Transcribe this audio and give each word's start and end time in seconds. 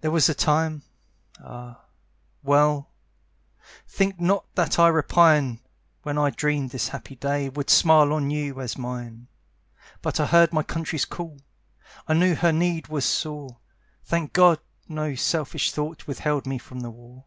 There 0.00 0.12
was 0.12 0.28
a 0.28 0.32
time 0.32 0.82
ah, 1.42 1.80
well! 2.44 2.90
Think 3.88 4.20
not 4.20 4.44
that 4.54 4.78
I 4.78 4.86
repine 4.86 5.58
When 6.04 6.16
I 6.16 6.30
dreamed 6.30 6.70
this 6.70 6.86
happy 6.90 7.16
day 7.16 7.48
Would 7.48 7.68
smile 7.68 8.12
on 8.12 8.30
you 8.30 8.60
as 8.60 8.78
mine; 8.78 9.26
But 10.02 10.20
I 10.20 10.26
heard 10.26 10.52
my 10.52 10.62
country's 10.62 11.04
call; 11.04 11.40
I 12.06 12.14
knew 12.14 12.36
her 12.36 12.52
need 12.52 12.86
was 12.86 13.04
sore. 13.04 13.58
Thank 14.04 14.32
God, 14.32 14.60
no 14.88 15.16
selfish 15.16 15.72
thought 15.72 16.06
Withheld 16.06 16.46
me 16.46 16.58
from 16.58 16.78
the 16.78 16.90
war. 16.92 17.24